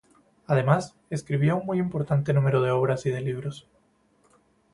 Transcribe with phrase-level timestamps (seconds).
[0.47, 3.67] Además, escribió un muy importante número de obras y de libros.